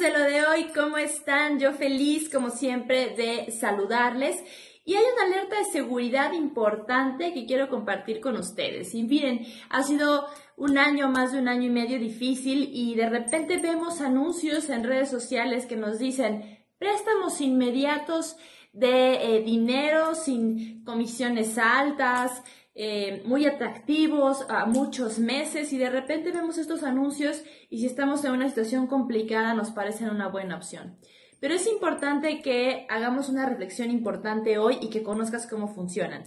[0.00, 1.58] de lo de hoy, ¿cómo están?
[1.58, 4.36] Yo feliz como siempre de saludarles.
[4.84, 8.94] Y hay una alerta de seguridad importante que quiero compartir con ustedes.
[8.94, 13.08] Y miren, ha sido un año, más de un año y medio difícil y de
[13.08, 18.36] repente vemos anuncios en redes sociales que nos dicen préstamos inmediatos
[18.72, 22.42] de eh, dinero sin comisiones altas,
[22.78, 28.22] eh, muy atractivos a muchos meses y de repente vemos estos anuncios y si estamos
[28.24, 30.98] en una situación complicada nos parecen una buena opción.
[31.40, 36.24] Pero es importante que hagamos una reflexión importante hoy y que conozcas cómo funcionan.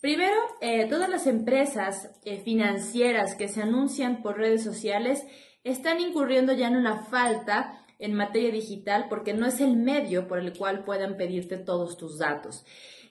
[0.00, 5.24] Primero, eh, todas las empresas eh, financieras que se anuncian por redes sociales
[5.64, 10.38] están incurriendo ya en una falta en materia digital porque no es el medio por
[10.38, 12.64] el cual puedan pedirte todos tus datos.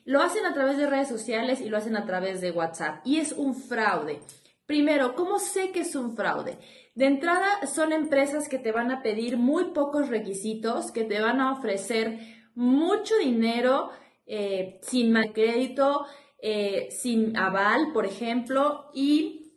[0.08, 3.18] Lo hacen a través de redes sociales y lo hacen a través de WhatsApp y
[3.18, 4.20] es un fraude.
[4.64, 6.56] Primero, ¿cómo sé que es un fraude?
[6.94, 11.42] De entrada, son empresas que te van a pedir muy pocos requisitos, que te van
[11.42, 12.20] a ofrecer
[12.54, 13.90] mucho dinero
[14.24, 16.06] eh, sin crédito,
[16.40, 19.47] eh, sin aval, por ejemplo, y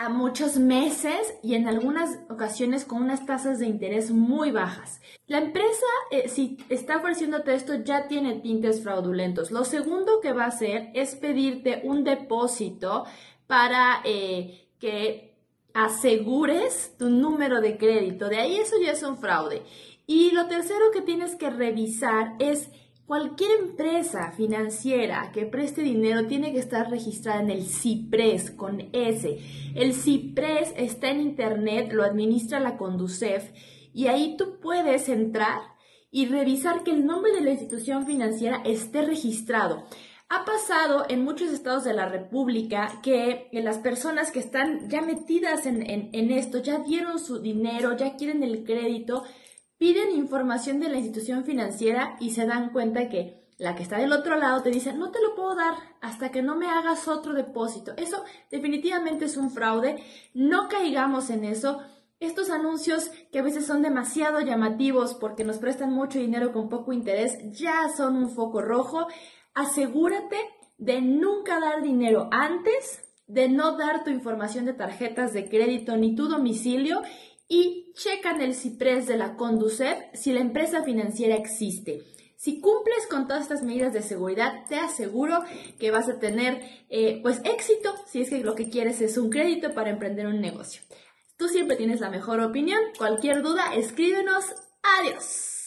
[0.00, 5.02] a muchos meses y en algunas ocasiones con unas tasas de interés muy bajas.
[5.26, 9.50] La empresa, eh, si está ofreciéndote esto, ya tiene tintes fraudulentos.
[9.50, 13.04] Lo segundo que va a hacer es pedirte un depósito
[13.46, 15.34] para eh, que
[15.74, 18.30] asegures tu número de crédito.
[18.30, 19.62] De ahí eso ya es un fraude.
[20.06, 22.70] Y lo tercero que tienes que revisar es
[23.10, 29.36] Cualquier empresa financiera que preste dinero tiene que estar registrada en el CIPRES con S.
[29.74, 33.50] El CIPRES está en Internet, lo administra la Conducef
[33.92, 35.58] y ahí tú puedes entrar
[36.12, 39.82] y revisar que el nombre de la institución financiera esté registrado.
[40.28, 45.66] Ha pasado en muchos estados de la República que las personas que están ya metidas
[45.66, 49.24] en, en esto, ya dieron su dinero, ya quieren el crédito,
[49.80, 54.12] piden información de la institución financiera y se dan cuenta que la que está del
[54.12, 55.72] otro lado te dice, no te lo puedo dar
[56.02, 57.94] hasta que no me hagas otro depósito.
[57.96, 60.04] Eso definitivamente es un fraude.
[60.34, 61.80] No caigamos en eso.
[62.20, 66.92] Estos anuncios que a veces son demasiado llamativos porque nos prestan mucho dinero con poco
[66.92, 69.06] interés ya son un foco rojo.
[69.54, 70.36] Asegúrate
[70.76, 76.14] de nunca dar dinero antes, de no dar tu información de tarjetas de crédito ni
[76.14, 77.00] tu domicilio
[77.50, 82.02] y checan el CIPRES de la Conducef si la empresa financiera existe.
[82.36, 85.44] Si cumples con todas estas medidas de seguridad, te aseguro
[85.78, 89.28] que vas a tener eh, pues éxito si es que lo que quieres es un
[89.28, 90.80] crédito para emprender un negocio.
[91.36, 92.80] Tú siempre tienes la mejor opinión.
[92.96, 94.44] Cualquier duda, escríbenos.
[95.00, 95.59] Adiós.